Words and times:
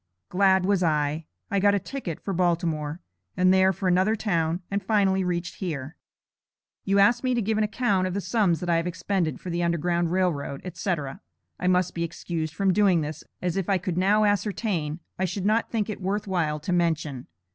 Glad 0.29 0.65
was 0.65 0.81
I. 0.81 1.27
I 1.51 1.59
got 1.59 1.75
a 1.75 1.79
ticket 1.79 2.19
for 2.19 2.33
Baltimore, 2.33 3.01
and 3.37 3.53
there 3.53 3.71
for 3.71 3.87
another 3.87 4.15
town, 4.15 4.63
and 4.71 4.81
finally 4.81 5.23
reached 5.23 5.57
here." 5.57 5.95
You 6.83 6.97
asked 6.97 7.23
me 7.23 7.35
to 7.35 7.41
give 7.43 7.59
an 7.59 7.63
account 7.63 8.07
of 8.07 8.15
the 8.15 8.19
sums 8.19 8.61
that 8.61 8.67
I 8.69 8.77
have 8.77 8.87
expended 8.87 9.39
for 9.39 9.51
the 9.51 9.61
Underground 9.61 10.11
Rail 10.11 10.33
Road, 10.33 10.59
etc. 10.63 11.21
I 11.59 11.67
must 11.67 11.93
be 11.93 12.03
excused 12.03 12.55
from 12.55 12.73
doing 12.73 13.01
this, 13.01 13.23
as 13.43 13.55
if 13.57 13.69
I 13.69 13.77
could 13.77 13.95
now 13.99 14.23
ascertain, 14.23 15.01
I 15.19 15.25
should 15.25 15.45
not 15.45 15.69
think 15.69 15.87
it 15.87 16.01
worth 16.01 16.25
while 16.25 16.59
to 16.61 16.73
mention. 16.73 17.27